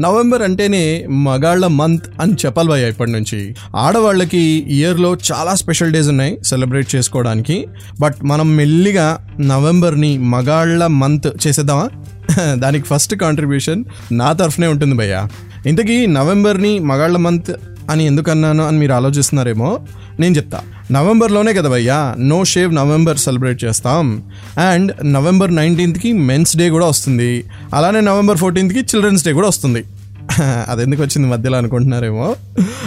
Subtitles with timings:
[0.00, 3.56] November అంటేనే మగాళ్ళ month అని చెప్పాలి భయ్యా ఇప్పటి నుంచి.
[3.76, 4.38] ఆడవాళ్ళకి
[4.70, 7.66] ఇయర్లో చాలా స్పెషల్ డేస్ ఉన్నాయి సెలబ్రేట్ చేసుకోవడానికి.
[8.00, 11.88] బట్ మనం మెల్లిగా నవంబర్ని మగాళ్ళ మంత్ చేసేద్దామా?
[12.54, 15.28] దానికి ఫస్ట్ కాంట్రిబ్యూషన్ నా తరఫునే ఉంటుంది భయ్యా.
[15.66, 17.50] ఇంతకీ నవంబర్ని మగాళ్ళ మంత్
[17.90, 19.86] అని ఎందుకన్నాను అని మీరు ఆలోచిస్తున్నారేమో?
[20.20, 20.60] నేను చెప్తా.
[20.90, 24.22] నవంబర్లోనే కదా భయ్యా నో షేవ్ నవంబర్ సెలబ్రేట్ చేస్తాం.
[24.58, 27.44] అండ్ నవంబర్ నైన్టీన్త్కి మెన్స్ డే కూడా వస్తుంది.
[27.74, 29.84] అలానే నవంబర్ ఫోర్టీన్త్కి చిల్డ్రన్స్ డే కూడా వస్తుంది.
[30.42, 32.36] అది ఎందుకు వచ్చింది మధ్యలో అనుకుంటున్నారేమో?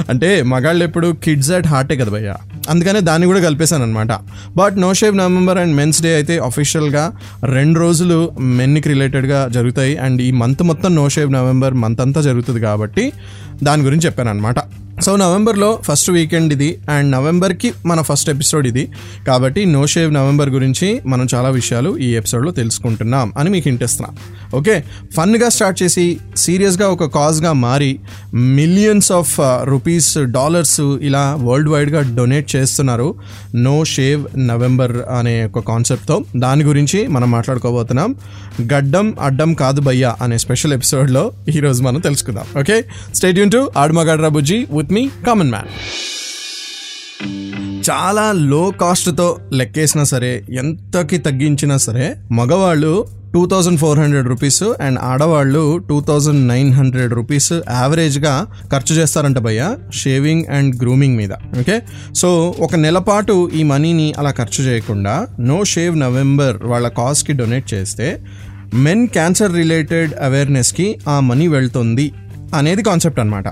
[0.09, 2.35] అంటే మగాళ్ళు ఎప్పుడు కిడ్స్ అట్ హార్టే కదా భయ్యా.
[2.69, 4.07] అందుకనే దాన్ని కూడా కలిపేశాను అనమాట
[4.57, 7.11] but no shave November and men's day అయితే అఫీషియల్గా
[7.43, 9.97] రెండు రోజులు మెన్కి రిలేటెడ్గా జరుగుతాయి.
[9.97, 13.13] అండ్ ఈ మంత్ మొత్తం నో షేవ్ నవంబర్ మంత్ అంతా జరుగుతుంది కాబట్టి
[13.63, 14.55] దాని గురించి చెప్పాను అనమాట
[15.03, 18.89] సో నవంబర్లో ఫస్ట్ వీకెండ్ ఇది అండ్ నవంబర్కి మన ఫస్ట్ ఎపిసోడ్ ఇది.
[19.27, 24.15] కాబట్టి నో షేవ్ నవంబర్ గురించి మనం చాలా విషయాలు ఈ ఎపిసోడ్లో తెలుసుకుంటున్నాం అని మీకు ఇంటిస్తున్నాం
[24.59, 24.83] ఓకే?
[25.17, 27.99] ఫన్గా స్టార్ట్ చేసి సీరియస్గా ఒక కాజ్గా మారి
[28.33, 33.15] మిలియన్స్ ఆఫ్ రూపీస్ డాలర్స్ ఇలా వరల్డ్ వైడ్గా డొనేట్ చేస్తున్నారు
[33.55, 38.15] నో షేవ్ నవంబర్ అనే ఒక కాన్సెప్ట్తో దాని గురించి మనం మాట్లాడుకోబోతున్నాం.
[38.73, 42.59] గడ్డం అడ్డం కాదు భయ్యా అనే స్పెషల్ ఎపిసోడ్లో ఈరోజు మనం తెలుసుకుందాం.
[42.59, 42.85] ఓకే?
[43.15, 45.69] స్టేట్ యూన్ టు ఆడమగడ్రా బుజ్జి విత్ మీ కామన్ మ్యాన్
[47.89, 54.99] చాలా లో కాస్ట్తో లెక్కేసినా సరే ఎంతకి తగ్గించినా సరే మగవాళ్ళు two thousand four hundred rupees and
[55.01, 61.31] ఆడవాళ్ళు two thousand nine hundred rupees యావరేజ్గా ఖర్చు చేస్తారంట భయ్య షేవింగ్ అండ్ గ్రూమింగ్ మీద.
[61.59, 61.81] ఓకే
[62.15, 67.73] సో ఒక నెల పాటు ఈ మనీని అలా ఖర్చు చేయకుండా నో షేవ్ నవంబర్ వాళ్ళ కాస్ట్కి డొనేట్
[67.73, 68.23] చేస్తే
[68.73, 72.13] మెన్ క్యాన్సర్ రిలేటెడ్ అవేర్నెస్కి ఆ మనీ వెళ్తుంది
[72.55, 73.47] అనేది కాన్సెప్ట్ అనమాట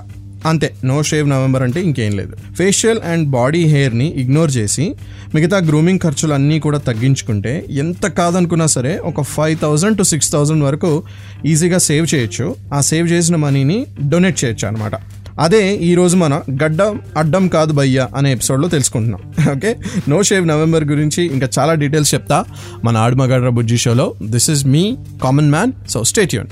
[0.46, 2.36] అంతే నో షేవ్ నవంబర్ అంటే ఇంకేం లేదు.
[2.56, 4.96] ఫేషియల్ అండ్ బాడీ హెయిర్ని ఇగ్నోర్ చేసి
[5.36, 10.64] మిగతా గ్రూమింగ్ ఖర్చులు అన్నీ కూడా తగ్గించుకుంటే ఎంత కాదనుకున్నా సరే ఒక five thousand to six thousand
[10.64, 11.04] వరకు
[11.46, 12.56] ఈజీగా సేవ్ చేయొచ్చు.
[12.74, 14.92] ఆ సేవ్ చేసిన మనీని డొనేట్ చేయొచ్చు అనమాట
[15.40, 19.54] అదే ఈరోజు మన గడ్డం అడ్డం కాదు భయ్య అనే ఎపిసోడ్లో తెలుసుకుంటున్నాం.
[19.56, 19.76] ఓకే
[20.10, 22.46] నో షేవ్ నవంబర్ గురించి ఇంకా చాలా డీటెయిల్స్ చెప్తా.
[22.84, 26.48] మన ఆడమగడ్ర బుజ్జి షోలో this is me common man so stay tuned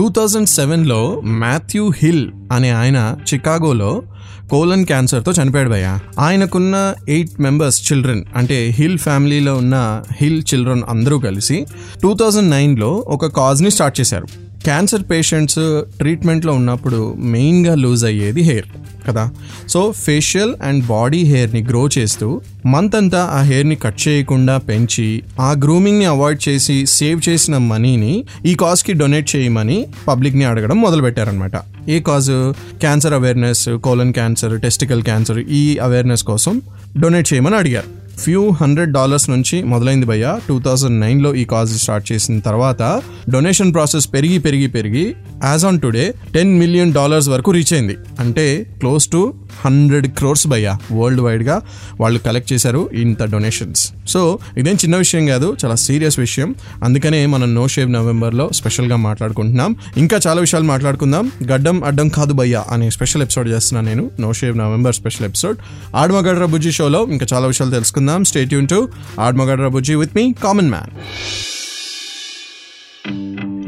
[0.00, 4.02] two thousand సెవెన్లో మాథ్యూ హిల్ అనే ఆయన చికాగోలో
[4.50, 5.98] కోలన్ క్యాన్సర్తో చనిపోయాడు భయ్య.
[6.18, 11.66] ఆయనకున్న ఎయిట్ మెంబర్స్ చిల్డ్రన్ అంటే హిల్ ఫ్యామిలీలో ఉన్న హిల్ చిల్డ్రన్ అందరూ కలిసి
[12.02, 14.49] టూ థౌజండ్ నైన్లో ఒక కాజ్ని స్టార్ట్ చేశారు.
[14.64, 15.58] క్యాన్సర్ పేషెంట్స్
[15.98, 18.64] ట్రీట్మెంట్లో ఉన్నప్పుడు మెయిన్గా లూజ్ అయ్యేది హెయిర్
[19.08, 19.30] కదా?
[19.68, 25.52] సో ఫేషియల్ అండ్ బాడీ హెయిర్ని గ్రో చేస్తూ మంత్ అంతా ఆ హెయిర్ని కట్ చేయకుండా పెంచి ఆ
[25.52, 31.52] గ్రూమింగ్ని అవాయిడ్ చేసి సేవ్ చేసిన మనీని ఈ కాజ్కి డొనేట్ చేయమని పబ్లిక్ని అడగడం మొదలుపెట్టారనమాట
[31.88, 32.52] ఏ cause?
[32.80, 36.62] Cancer awareness colon cancer testicular cancer ఈ అవేర్నెస్ కోసం
[36.98, 37.99] డొనేట్ చేయమని అడిగారు.
[38.24, 40.38] ఫ్యూ హండ్రెడ్ డాలర్స్ నుంచి మొదలైంది భయ్య.
[40.48, 45.14] టూ థౌజండ్ నైన్లో ఈ కాజ్ స్టార్ట్ చేసిన తర్వాత డొనేషన్ ప్రాసెస్ పెరిగి పెరిగి పెరిగి
[45.44, 47.96] as on today ten million dollars వరకు రీచ్ అయింది.
[48.18, 50.76] అంటే క్లోజ్ టు హండ్రెడ్ క్రోర్స్ భయ్య.
[50.92, 51.60] వరల్డ్ వైడ్గా
[52.00, 53.92] వాళ్ళు కలెక్ట్ చేశారు ఇంత డొనేషన్స్.
[54.08, 56.54] సో ఇదేం చిన్న విషయం కాదు చాలా సీరియస్ విషయం.
[56.84, 59.76] అందుకనే మనం నో షేవ్ నవంబర్లో స్పెషల్గా మాట్లాడుకుంటున్నాం.
[59.96, 61.32] ఇంకా చాలా విషయాలు మాట్లాడుకుందాం.
[61.46, 64.10] గడ్డం అడ్డం కాదు భయ్య అనే స్పెషల్ ఎపిసోడ్ చేస్తున్నాను నేను.
[64.20, 65.56] No shave November special episode.
[65.96, 68.09] ఆడమగడ్ర బుజ్జి షోలో ఇంకా చాలా విషయాలు తెలుసుకుందాం.
[68.24, 69.36] Stay tuned to Art
[69.70, 70.90] Buji with me, Common Man.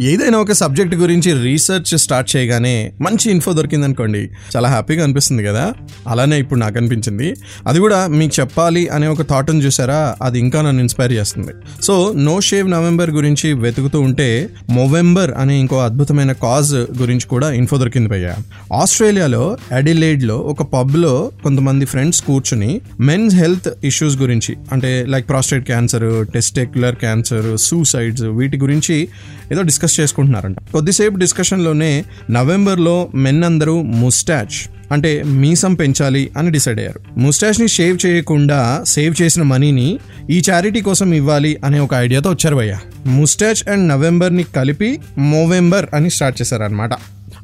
[0.02, 5.72] ఏదైనా ఒక సబ్జెక్ట్ గురించి రీసెర్చ్ స్టార్ట్ చేయగానే మంచి ఇన్ఫో దొరికింది అనుకోండి చాలా హ్యాపీగా అనిపిస్తుంది కదా?
[6.08, 7.34] అలానే ఇప్పుడు నాకు అనిపించింది.
[7.66, 10.16] అది కూడా మీకు చెప్పాలి అనే ఒక థాట్ని చూసారా?
[10.22, 11.52] అది ఇంకా నన్ను ఇన్స్పైర్ చేస్తుంది.
[11.82, 17.78] సో నో షేవ్ నవంబర్ గురించి వెతుకుతూ ఉంటే మొవెంబర్ అనే ఇంకో అద్భుతమైన కాజ్ గురించి కూడా ఇన్ఫో
[17.78, 18.34] దొరికింది భయ్య.
[18.72, 26.26] ఆస్ట్రేలియాలో అడిలైడ్లో ఒక పబ్లో కొంతమంది ఫ్రెండ్స్ కూర్చుని మెన్స్ హెల్త్ ఇష్యూస్ గురించి అంటే like prostate cancer
[26.32, 29.08] testicular cancer suicides వీటి గురించి
[29.52, 30.56] ఏదో డిస్కస్ డిస్కస్ చేసుకుంటున్నారంట.
[30.72, 37.00] కొద్దిసేపు డిస్కషన్లోనే నవంబర్లో మెన్ అందరూ ముస్టాచ్ అంటే మీసం పెంచాలి అని డిసైడ్ అయ్యారు.
[37.18, 39.98] ముస్టాచ్ని షేవ్ చేయకుండా సేవ్ చేసిన మనీని
[40.30, 42.78] ఈ చారిటీ కోసం ఇవ్వాలి అనే ఒక ఐడియాతో వచ్చారు భయ్య.
[43.06, 46.90] ముస్టాచ్ అండ్ నవంబర్ని కలిపి మోవెంబర్ అని స్టార్ట్ చేశారనమాట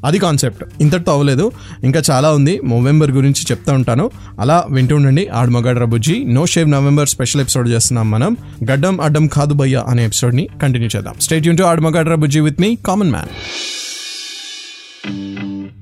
[0.05, 1.51] అది కాన్సెప్ట్ ఇంతటితో అవ్వలేదు.
[1.83, 2.61] ఇంకా చాలా ఉంది.
[2.65, 4.11] నవంబర్ గురించి చెప్తా ఉంటాను.
[4.39, 5.27] అలా వింటూ ఉండండి.
[5.27, 6.23] ఆడమగాడ్ బుజ్జి.
[6.23, 8.37] No shave November special episode చేస్తున్నాం మనం.
[8.71, 11.13] గడ్డం అడ్డం కాదు భయ్య అనే ఎపిసోడ్ని కంటిన్యూ చేద్దాం.
[11.21, 13.27] స్టేట్ యూన్ టు ఆడమగాడ్ రబుజీ with me common man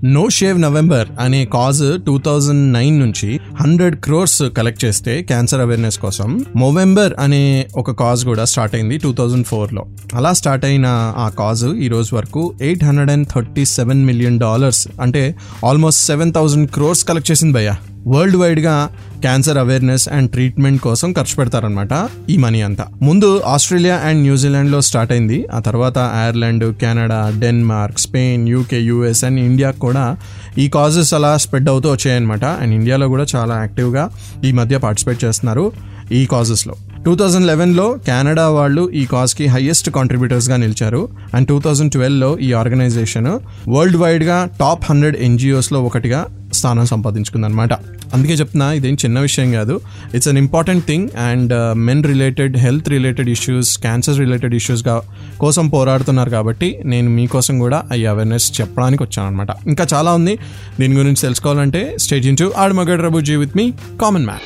[0.08, 3.30] no shave November అనే కాజ్ టూ థౌజండ్ నైన్ నుంచి
[3.62, 7.42] హండ్రెడ్ క్రోర్స్ కలెక్ట్ చేస్తే క్యాన్సర్ అవేర్నెస్ కోసం మొవెంబర్ అనే
[7.76, 9.84] ఒక కాజ్ కూడా స్టార్ట్ అయింది టూ థౌజండ్ ఫోర్లో
[10.14, 10.88] అలా స్టార్ట్ అయిన
[11.18, 15.24] ఆ కాజ్ ఈ రోజు వరకు eight hundred and thirty seven million dollars అంటే
[15.66, 17.76] almost seven thousand crores collect చేసింది భయ్యా.
[18.08, 18.90] వరల్డ్ వైడ్గా
[19.22, 22.86] క్యాన్సర్ అవేర్నెస్ అండ్ ట్రీట్మెంట్ కోసం ఖర్చు పెడతారనమాట ఈ మనీ అంతా.
[23.02, 25.48] ముందు ఆస్ట్రేలియా అండ్ న్యూజిలాండ్లో స్టార్ట్ అయింది.
[25.54, 30.18] ఆ తర్వాత Ireland Canada Denmark Spain UK US and India కూడా
[30.58, 32.46] ఈ కాజెస్ అలా స్ప్రెడ్ అవుతూ వచ్చాయన్నమాట.
[32.46, 34.10] అండ్ ఇండియాలో కూడా చాలా యాక్టివ్గా
[34.46, 35.72] ఈ మధ్య పార్టిసిపేట్ చేస్తున్నారు
[36.12, 41.02] ఈ కాజెస్లో టూ థౌజండ్ లెవెన్లో కెనడా వాళ్ళు ఈ కాజ్కి హైయెస్ట్ కాంట్రిబ్యూటర్స్గా నిలిచారు.
[41.34, 43.30] అండ్ టూ థౌజండ్ ట్వెల్వ్లో ఈ ఆర్గనైజేషన్
[43.70, 46.22] వరల్డ్ వైడ్గా టాప్ హండ్రెడ్ ఎన్జిఓస్లో ఒకటిగా
[46.54, 47.74] స్థానం సంపాదించుకుందనమాట
[48.14, 49.76] అందుకే చెప్తున్నా ఇదేం చిన్న విషయం కాదు.
[50.16, 51.54] It's an important thing and
[51.88, 54.96] men related health related issues cancer related ఇష్యూస్గా
[55.40, 60.36] కోసం పోరాడుతున్నారు కాబట్టి నేను మీకోసం కూడా ఈ అవేర్నెస్ చెప్పడానికి వచ్చాను అనమాట ఇంకా చాలా ఉంది.
[60.80, 63.68] దీని గురించి తెలుసుకోవాలంటే స్టేజ్ ఇంటూ ఆడమగడ్ రబుజీ with me
[64.02, 64.46] common man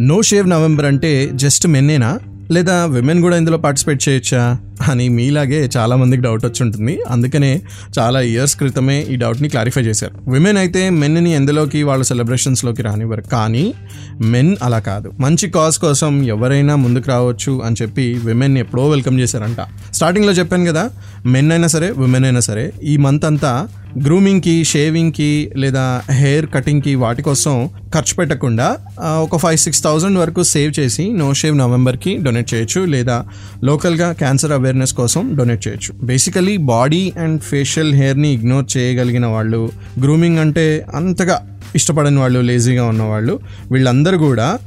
[0.00, 2.18] no shave November అంటే జస్ట్ మెన్నేనా
[2.50, 4.58] లేదా విమెన్ కూడా ఇందులో పార్టిసిపేట్ చేయొచ్చా?
[4.90, 6.98] అని మీలాగే చాలా మందికి డౌట్ వచ్చి ఉంటుంది.
[7.10, 7.62] అందుకనే
[7.98, 10.30] చాలా ఇయర్స్ క్రితమే ఈ డౌట్ని క్లారిఫై చేశారు.
[10.30, 13.20] విమెన్ అయితే మెన్ని ఎందులోకి వాళ్ళ సెలబ్రేషన్స్లోకి రానివ్వరు.
[13.20, 13.74] కానీ
[14.20, 15.12] మెన్ అలా కాదు.
[15.20, 19.56] మంచి కాజ్ కోసం ఎవరైనా ముందుకు రావచ్చు అని చెప్పి విమెన్ ఎప్పుడో వెల్కమ్ చేశారంట.
[19.94, 20.90] స్టార్టింగ్లో చెప్పాను కదా
[21.26, 23.68] మెన్ అయినా సరే విమెన్ అయినా సరే ఈ మంత్ అంతా
[24.02, 30.80] గ్రూమింగ్కి షేవింగ్కి లేదా హెయిర్ కటింగ్కి వాటి కోసం ఖర్చు పెట్టకుండా ఒక ఫైవ్ సిక్స్ థౌజండ్ వరకు సేవ్
[30.80, 33.24] చేసి నో షేవ్ నవంబర్కి డొనేట్ చేయొచ్చు లేదా
[33.64, 35.92] లోకల్గా క్యాన్సర్ అవేర్నెస్ కోసం డొనేట్ చేయొచ్చు.
[36.02, 43.40] బేసికలీ బాడీ అండ్ ఫేషియల్ హెయిర్ని ఇగ్నోర్ చేయగలిగిన వాళ్ళు గ్రూమింగ్ అంటే అంతగా ఇష్టపడని వాళ్ళు లేజీగా ఉన్నవాళ్ళు
[43.72, 44.58] వీళ్ళందరూ కూడా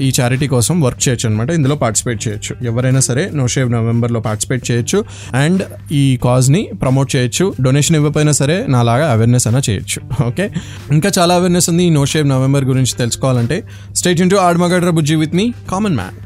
[0.00, 2.66] ఈ చారిటీ కోసం వర్క్ చేయొచ్చు అనమాట ఇందులో పార్టిసిపేట్ చేయొచ్చు.
[2.66, 5.04] ఎవరైనా సరే నో షేవ్ నవంబర్లో పార్టిసిపేట్ చేయొచ్చు.
[5.34, 5.62] అండ్
[5.92, 7.54] ఈ కాజ్ని ప్రమోట్ చేయొచ్చు.
[7.60, 10.00] డొనేషన్ ఇవ్వకపోయినా సరే నాలాగా అవేర్నెస్ అయినా చేయొచ్చు.
[10.26, 10.50] ఓకే
[10.92, 13.58] ఇంకా చాలా అవేర్నెస్ ఉంది ఈ నో షేవ్ నవంబర్ గురించి తెలుసుకోవాలంటే.
[13.94, 16.18] State into ఆడమగడ్ర Bujji with me common man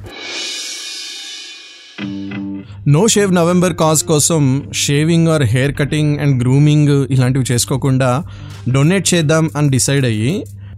[2.88, 4.42] no shave November cause కోసం
[4.74, 8.24] shaving or hair cutting and grooming ఇలాంటివి చేసుకోకుండా
[8.68, 10.32] డొనేట్ చేద్దాం అని డిసైడ్ అయ్యి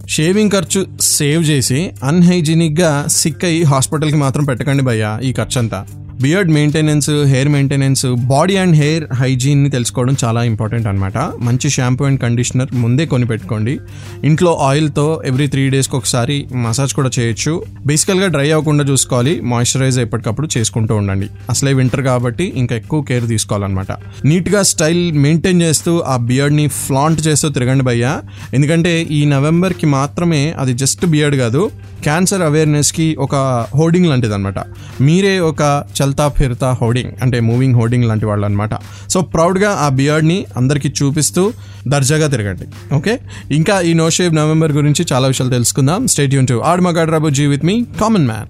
[0.09, 5.81] షేవింగ్ ఖర్చు సేవ్ చేసి అన్హైజీనిక్గా సిక్ అయ్యి హాస్పిటల్కి మాత్రం పెట్టకండి భయ్యా ఈ ఖర్చు అంతా
[6.23, 12.21] beard maintenance hair maintenance body and hair హైజీన్ని తెలుసుకోవడం చాలా ఇంపార్టెంట్ అనమాట మంచి షాంపూ అండ్
[12.21, 13.81] కండిషనర్ ముందే కొని పెట్టుకోండి.
[14.25, 17.63] ఇంట్లో ఆయిల్తో ఎవ్రీ త్రీ డేస్కి ఒకసారి మసాజ్ కూడా చేయొచ్చు.
[17.87, 19.41] బేసికల్గా డ్రై అవ్వకుండా చూసుకోవాలి.
[19.41, 21.29] మాయిశ్చరైజ్ ఎప్పటికప్పుడు చేసుకుంటూ ఉండండి.
[21.51, 23.93] అసలే వింటర్ కాబట్టి ఇంకా ఎక్కువ కేర్ తీసుకోవాలన్నమాట.
[24.25, 28.23] నీట్గా స్టైల్ మెయింటైన్ చేస్తూ ఆ బియర్డ్ని ఫ్లాంట్ చేస్తూ తిరగండి భయ్యా.
[28.55, 31.71] ఎందుకంటే ఈ నవంబర్కి మాత్రమే అది జస్ట్ బియర్డ్ కాదు.
[32.03, 33.35] క్యాన్సర్ అవేర్నెస్కి ఒక
[33.75, 34.59] హోర్డింగ్ లాంటిది అనమాట
[35.01, 38.71] మీరే ఒక చల్తా ఫిర్తా హోర్డింగ్ అంటే మూవింగ్ హోర్డింగ్ లాంటి వాళ్ళు అనమాట
[39.11, 41.53] సో ప్రౌడ్గా ఆ బియర్డ్ని అందరికీ చూపిస్తూ
[41.89, 42.95] దర్జాగా తిరగండి.
[42.95, 43.19] ఓకే
[43.51, 46.07] ఇంకా ఈ నో షేవ్ నవంబర్ గురించి చాలా విషయాలు తెలుసుకుందాం.
[46.07, 48.49] స్టేట్ యూన్ టు ఆడ్ మగాడ్రాబు G with me common man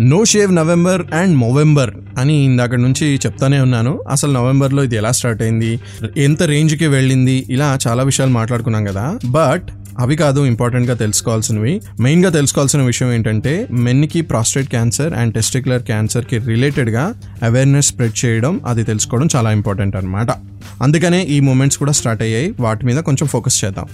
[0.00, 3.92] no shave November and November అని ఇందాక నుంచి చెప్తానే ఉన్నాను.
[4.10, 5.80] అసలు నవంబర్లో ఇది ఎలా స్టార్ట్ అయింది?
[6.16, 7.46] ఎంత రేంజ్కి వెళ్ళింది?
[7.50, 9.18] ఇలా చాలా విషయాలు మాట్లాడుకున్నాం కదా.
[9.24, 11.80] బట్ అవి కాదు ఇంపార్టెంట్గా తెలుసుకోవాల్సినవి.
[12.00, 18.84] మెయిన్గా తెలుసుకోవాల్సిన విషయం ఏంటంటే మెన్కి ప్రాస్టేట్ క్యాన్సర్ అండ్ టెస్టిక్యులర్ క్యాన్సర్కి రిలేటెడ్గా అవేర్నెస్ స్ప్రెడ్ చేయడం అది
[18.84, 20.26] తెలుసుకోవడం చాలా ఇంపార్టెంట్ అనమాట
[20.82, 22.54] అందుకనే ఈ మూమెంట్స్ కూడా స్టార్ట్ అయ్యాయి.
[22.60, 23.86] వాటి మీద కొంచెం ఫోకస్ చేద్దాం.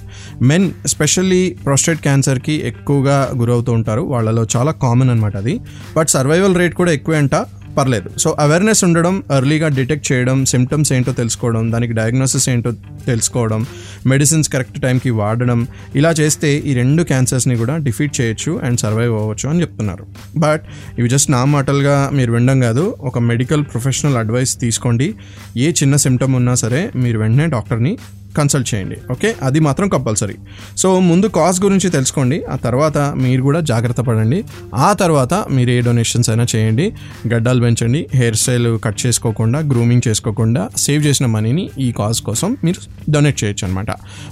[0.42, 4.00] మెన్ స్పెషల్లీ ప్రాస్టేట్ క్యాన్సర్కి ఎక్కువగా గురవుతూ ఉంటారు.
[4.00, 5.60] వాళ్ళలో చాలా కామన్ అనమాట అది.
[5.96, 7.34] బట్ సర్వైవల్ రేట్ కూడా ఎక్కువే అంట.
[7.78, 8.10] పర్లేదు.
[8.18, 12.70] సో అవేర్నెస్ ఉండడం ఎర్లీగా డిటెక్ట్ చేయడం సిమ్టమ్స్ ఏంటో తెలుసుకోవడం దానికి డయాగ్నోసిస్ ఏంటో
[13.06, 13.66] తెలుసుకోవడం
[14.06, 15.66] మెడిసిన్స్ కరెక్ట్ టైంకి వాడడం
[15.96, 20.06] ఇలా చేస్తే ఈ రెండు క్యాన్సర్స్ని కూడా డిఫీట్ చేయొచ్చు అండ్ సర్వైవ్ అవ్వచ్చు అని చెప్తున్నారు.
[20.38, 20.62] బట్
[20.98, 22.96] ఇవి జస్ట్ నా మాటలుగా మీరు వినడం కాదు.
[23.00, 25.14] ఒక మెడికల్ ప్రొఫెషనల్ అడ్వైస్ తీసుకోండి.
[25.56, 27.98] ఏ చిన్న సిమ్టమ్ ఉన్నా సరే మీరు వెంటనే డాక్టర్ని
[28.36, 29.34] కన్సల్ట్ చేయండి ఓకే?
[29.42, 30.34] అది మాత్రం కంపల్సరీ.
[30.76, 35.80] సో ముందు కాస్ట్ గురించి తెలుసుకోండి ఆ తర్వాత మీరు కూడా జాగ్రత్త పడండి ఆ తర్వాత మీరు ఏ
[35.80, 36.92] డొనేషన్స్ అయినా చేయండి
[37.28, 43.10] గడ్డాలు పెంచండి హెయిర్ స్టైల్ కట్ చేసుకోకుండా గ్రూమింగ్ చేసుకోకుండా సేవ్ చేసిన మనీని ఈ కాజ్ కోసం మీరు
[43.10, 43.86] డొనేట్ చేయొచ్చు అనమాట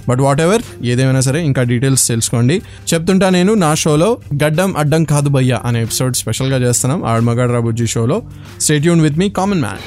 [0.09, 2.61] బట్ వాట్ ఎవర్ ఏదేమైనా సరే ఇంకా డీటెయిల్స్ తెలుసుకోండి.
[2.93, 8.21] చెప్తుంటా నేను నా షోలో గడ్డం అడ్డం కాదు భయ్య అనే ఎపిసోడ్ స్పెషల్గా చేస్తున్నాం ఆడమగాడ్ రాబుజ్జి షోలో.
[8.61, 9.77] Stay tuned with me common man.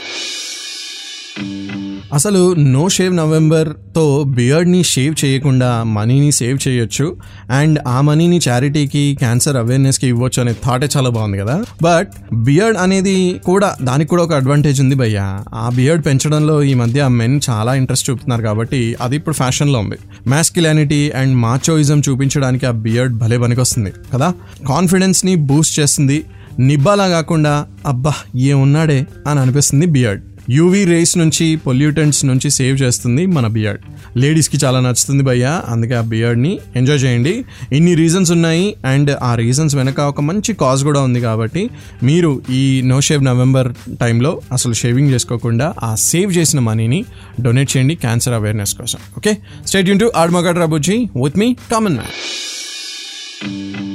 [2.12, 7.16] అసలు నో షేవ్ నవంబర్తో బియర్డ్ని షేవ్ చేయకుండా మనీని సేవ్ చేయొచ్చు.
[7.50, 11.64] అండ్ ఆ మనీని చారిటీకి క్యాన్సర్ అవేర్నెస్కి ఇవ్వచ్చు అనే థాటే చాలా బాగుంది కదా.
[11.82, 15.42] బట్ బియర్డ్ అనేది కూడా దానికి కూడా ఒక అడ్వాంటేజ్ ఉంది భయ్య.
[15.54, 19.96] ఆ బియర్డ్ పెంచడంలో ఈ మధ్య మెన్ చాలా ఇంట్రెస్ట్ చూపుతున్నారు కాబట్టి అది ఇప్పుడు ఫ్యాషన్లో ఉంది.
[20.28, 24.32] మ్యాస్కిలానిటీ అండ్ మాచోయిజం చూపించడానికి ఆ బియర్డ్ భలే పనికొస్తుంది కదా.
[24.68, 26.24] కాన్ఫిడెన్స్ని బూస్ట్ చేస్తుంది.
[26.58, 33.46] నిబ్బాలా కాకుండా అబ్బా ఏమున్నాడే అని అనిపిస్తుంది బియర్డ్ యూవీ రేస్ నుంచి పొల్యూటెంట్స్ నుంచి సేవ్ చేస్తుంది మన
[33.46, 33.82] బియర్డ్.
[34.18, 37.44] లేడీస్కి చాలా నచ్చుతుంది భయ్య అందుకే ఆ బియర్డ్ని ఎంజాయ్ చేయండి.
[37.72, 41.70] ఇన్ని రీజన్స్ ఉన్నాయి అండ్ ఆ రీజన్స్ వెనక ఒక మంచి కాజ్ కూడా ఉంది కాబట్టి
[42.02, 47.04] మీరు ఈ నో షేవ్ నవంబర్ టైంలో అసలు షేవింగ్ చేసుకోకుండా ఆ సేవ్ చేసిన మనీని
[47.40, 48.98] డొనేట్ చేయండి క్యాన్సర్ అవేర్నెస్ కోసం.
[49.16, 49.38] ఓకే?
[49.66, 53.85] స్టేట్ యూన్ టు ఆడ్మగడ్ రాబుజీ with me common man.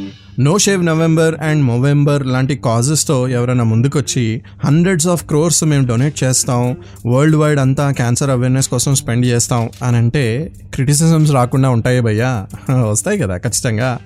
[0.42, 6.78] No shave November and Movember లాంటి కాజెస్తో ఎవరైనా ముందుకొచ్చి హండ్రెడ్స్ ఆఫ్ క్రోర్స్ మేము డొనేట్ చేస్తాం.
[7.06, 9.70] వరల్డ్ వైడ్ అంతా క్యాన్సర్ అవేర్నెస్ కోసం స్పెండ్ చేస్తాం.
[9.84, 12.48] అని అంటే క్రిటిసిజమ్స్ రాకుండా ఉంటాయి భయ్యా.
[12.72, 14.00] వస్తాయి కదా ఖచ్చితంగా.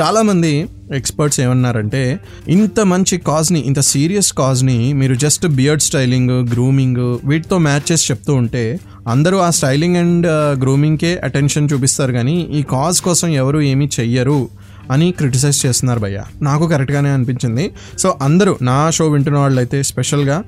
[0.00, 7.58] చాలామంది ఎక్స్పర్ట్స్ ఏమన్నారంటే ఇంత మంచి కాజ్ని ఇంత సీరియస్ కాజ్ని మీరు జస్ట్ బియర్డ్ స్టైలింగ్ గ్రూమింగ్ వీటితో
[7.58, 10.26] మ్యాచ్ చేసి చెప్తూ ఉంటే అందరూ ఆ స్టైలింగ్ అండ్
[10.60, 14.48] గ్రూమింగ్కే అటెన్షన్ చూపిస్తారు కానీ ఈ కాజ్ కోసం ఎవరు ఏమీ చెయ్యరు.
[14.90, 16.18] అని క్రిటిసైజ్ చేస్తున్నారు భయ్య.
[16.48, 17.64] నాకు కరెక్ట్గానే అనిపించింది.
[18.02, 20.38] సో అందరూ నా షో వింటున్న వాళ్ళు అయితే స్పెషల్గా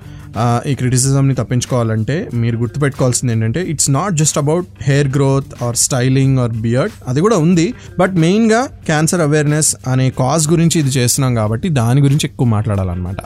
[0.70, 6.54] ఈ క్రిటిసిజంని తప్పించుకోవాలంటే మీరు గుర్తుపెట్టుకోవాల్సింది ఏంటంటే it's not just about hair growth or styling or
[6.66, 7.66] beard అది కూడా ఉంది.
[8.00, 13.16] బట్ మెయిన్గా క్యాన్సర్ అవేర్నెస్ అనే కాజ్ గురించి ఇది చేస్తున్నాం కాబట్టి దాని గురించి ఎక్కువ మాట్లాడాలన్నమాట.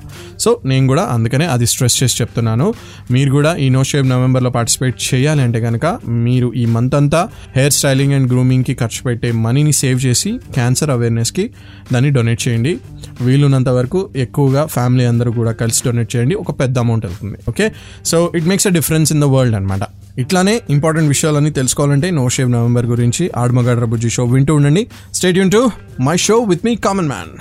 [0.45, 2.67] సో నేను కూడా అందుకనే అది స్ట్రెస్ చేసి చెప్తున్నాను.
[3.17, 5.87] మీరు కూడా ఈ నో షేప్ నవంబర్లో పార్టిసిపేట్ చేయాలి అంటే కనుక
[6.27, 7.23] మీరు ఈ మంత్ అంతా
[7.59, 11.45] హెయిర్ స్టైలింగ్ అండ్ గ్రూమింగ్కి ఖర్చు పెట్టే మనీని సేవ్ చేసి క్యాన్సర్ అవేర్నెస్కి
[11.93, 12.73] దాన్ని డొనేట్ చేయండి.
[13.27, 16.35] వీలున్నంత వరకు ఎక్కువగా ఫ్యామిలీ అందరూ కూడా కలిసి డొనేట్ చేయండి.
[16.43, 17.67] ఒక పెద్ద అమౌంట్ వెళ్తుంది okay
[18.11, 19.85] so it makes a difference in the world అనమాట
[20.23, 24.83] ఇట్లానే ఇంపార్టెంట్ విషయాలన్నీ తెలుసుకోవాలంటే నో షేవ్ నవంబర్ గురించి ఆడమగడ్ర బుజ్జి షో వింటూ ఉండండి.
[25.15, 25.63] Stay Yoon to
[26.09, 27.33] my show with me common man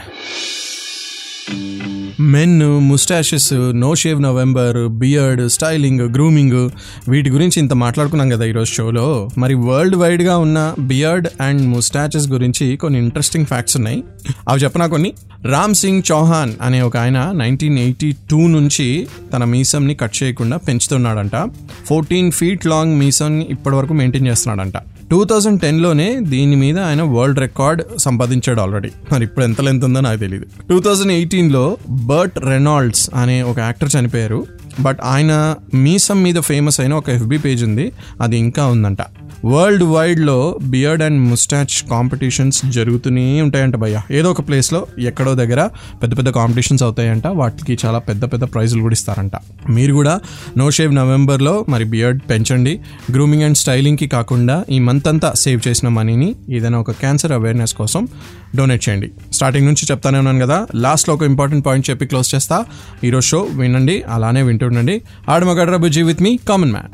[2.19, 6.69] men mustaches no shave November beard styling grooming
[7.09, 9.29] వీటి గురించి ఇంత మాట్లాడుకున్నాం కదా ఈరోజు షోలో.
[9.37, 14.03] మరి వరల్డ్ వైడ్గా ఉన్న బియర్డ్ అండ్ ముస్టాచెస్ గురించి కొన్ని ఇంట్రెస్టింగ్ ఫ్యాక్ట్స్ ఉన్నాయి.
[14.49, 15.13] అవి చెప్పనా కొన్ని?
[15.45, 21.49] రామ్ సింగ్ చౌహాన్ అనే ఒక ఆయన నైన్టీన్ ఎయిటీ టూ నుంచి తన మీసంని కట్ చేయకుండా పెంచుతున్నాడంట.
[21.85, 24.73] ఫోర్టీన్ ఫీట్ లాంగ్ మీసంని ఇప్పటివరకు మెయింటైన్ చేస్తున్నాడంట.
[25.11, 28.89] టూ థౌజండ్ టెన్లోనే దీని మీద ఆయన వరల్డ్ రికార్డ్ సంపాదించాడు ఆల్రెడీ.
[29.11, 33.89] మరి ఇప్పుడు ఎంత లెంత్ ఉందో నాకు తెలియదు టూ థౌజండ్ ఎయిటీన్లో బర్ట్ రెనాల్డ్స్ అనే ఒక యాక్టర్
[33.99, 34.45] చనిపోయారు.
[34.79, 37.91] బట్ ఆయన మీసం మీద ఫేమస్ అయిన ఒక ఎఫ్బి పేజ్ ఉంది.
[38.21, 38.97] అది ఇంకా ఉందంట.
[39.45, 44.01] వరల్డ్ వైడ్లో బియర్డ్ అండ్ ముస్టాచ్ కాంపిటీషన్స్ జరుగుతూనే ఉంటాయంట భయ్య.
[44.11, 45.69] ఏదో ఒక ప్లేస్లో ఎక్కడో దగ్గర
[46.03, 47.27] పెద్ద పెద్ద కాంపిటీషన్స్ అవుతాయంట.
[47.27, 49.31] వాటికి చాలా పెద్ద పెద్ద ప్రైజులు కూడా ఇస్తారంట.
[49.69, 50.19] మీరు కూడా
[50.57, 52.79] నో షేవ్ నవంబర్లో మరి బియర్డ్ పెంచండి.
[53.11, 58.07] గ్రూమింగ్ అండ్ స్టైలింగ్కి కాకుండా ఈ మంత్ అంతా సేవ్ చేసిన మనీని ఏదైనా ఒక క్యాన్సర్ అవేర్నెస్ కోసం
[58.55, 59.11] డొనేట్ చేయండి.
[59.33, 60.67] స్టార్టింగ్ నుంచి చెప్తానే ఉన్నాను కదా.
[60.75, 62.65] లాస్ట్లో ఒక ఇంపార్టెంట్ పాయింట్ చెప్పి క్లోజ్ చేస్తా.
[63.03, 65.01] ఈరోజు షో వినండి అలానే వింటుండండి.
[65.29, 66.89] ఆడమగడ్రబుజీ with me common man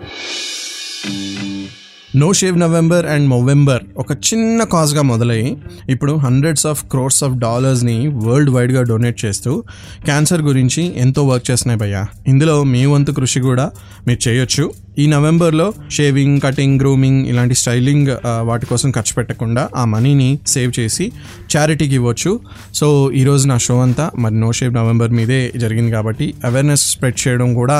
[2.15, 5.58] no shave November and Movember ఒక చిన్న కాజ్గా మొదలై
[5.89, 9.63] ఇప్పుడు హండ్రెడ్స్ ఆఫ్ క్రోర్స్ ఆఫ్ డాలర్స్ని వరల్డ్ వైడ్గా డొనేట్ చేస్తూ
[10.06, 12.08] క్యాన్సర్ గురించి ఎంతో వర్క్ చేస్తున్నాయి భయ్యా.
[12.27, 13.72] ఇందులో మీ వంతు కృషి కూడా
[14.08, 14.74] మీరు చేయొచ్చు.
[15.00, 18.10] ఈ నవంబర్లో షేవింగ్ కటింగ్ గ్రూమింగ్ ఇలాంటి స్టైలింగ్
[18.50, 21.05] వాటి కోసం ఖర్చు పెట్టకుండా ఆ మనీని సేవ్ చేసి
[21.53, 22.31] చారిటీకి ఇవ్వచ్చు.
[22.79, 22.88] సో
[23.21, 27.77] ఈరోజు నా షో అంతా మరి నో షేవ్ నవంబర్ మీదే జరిగింది కాబట్టి అవేర్నెస్ స్ప్రెడ్ చేయడం కూడా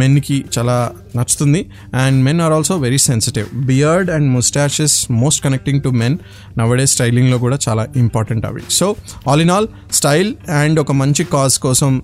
[0.00, 0.76] మెన్కి చాలా
[1.18, 1.62] నచ్చుతుంది.
[2.02, 3.48] And men are also very sensitive.
[3.70, 6.18] Beard and mustaches most connecting to men.
[6.60, 8.62] Nowadays స్టైలింగ్లో కూడా చాలా ఇంపార్టెంట్ అవి.
[8.78, 8.88] So
[9.30, 9.68] all in all
[10.00, 12.02] style and ఒక మంచి కాజ్ కోసం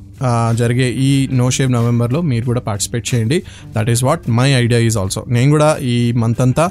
[0.59, 1.11] జరిగే ఈ
[1.41, 3.39] నో షేవ్ నవంబర్లో మీరు కూడా పార్టిసిపేట్ చేయండి.
[3.75, 6.71] That is what my idea is also నేను కూడా ఈ మంత్ అంతా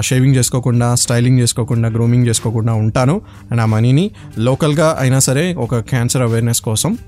[0.00, 3.20] షేవింగ్ చేసుకోకుండా స్టైలింగ్ చేసుకోకుండా గ్రూమింగ్ చేసుకోకుండా ఉంటాను.
[3.50, 6.98] అండ్ ఆ మనీని లోకల్గా అయినా సరే ఒక క్యాన్సర్ అవేర్నెస్ కోసం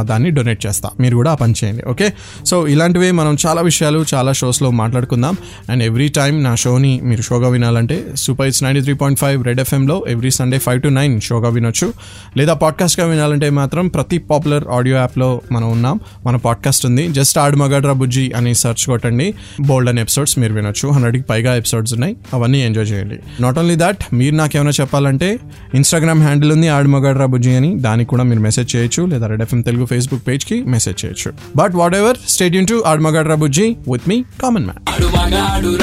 [0.00, 0.90] దాన్ని డొనేట్ చేస్తా.
[1.00, 2.12] మీరు కూడా ఆ పని చేయండి ఓకే
[2.46, 5.36] సో ఇలాంటివే మనం చాలా విషయాలు చాలా షోస్లో మాట్లాడుకుందాం.
[5.70, 9.60] అండ్ ఎవ్రీ టైం నా షోని మీరు షోగా వినాలంటే super it's ninety three point five red
[9.60, 11.92] ఎఫ్ఎంలో every Sunday five to nine షోగా వినొచ్చు.
[12.36, 16.00] లేదా పాడ్కాస్ట్గా వినాలంటే మాత్రం ప్రతి పాపులర్ ఆడియో యాప్లో మనం ఉన్నాం.
[16.26, 17.08] మన పాడ్కాస్ట్ ఉంది.
[17.08, 19.34] జస్ట్ ఆడు మగాడ్రా బుజ్జి అని సెర్చ్ కొట్టండి.
[19.66, 20.88] బోల్డ్ అనే ఎపిసోడ్స్ మీరు వినొచ్చు.
[20.88, 22.16] హండ్రెడ్కి పైగా ఎపిసోడ్స్ ఉన్నాయి.
[22.34, 23.18] అవన్నీ ఎంజాయ్ చేయండి.
[23.40, 25.38] నాట్ ఓన్లీ దట్ మీరు నాకేమైనా చెప్పాలంటే
[25.74, 27.78] ఇన్స్టాగ్రామ్ హ్యాండిల్ ఉంది ఆడమగడ్రా బుజ్జి అని.
[27.78, 29.06] దానికి కూడా మీరు మెసేజ్ చేయొచ్చు.
[29.06, 31.32] లేదా రెడ్ ఎఫ్ఎం తెలుగు ఫేస్బుక్ పేజ్కి మెసేజ్ చేయొచ్చు.
[31.56, 35.82] But whatever stay tuned to ఆడు బుజ్జి విత్ మీ కామన్ మ్యాన్ ఆడు మగాడు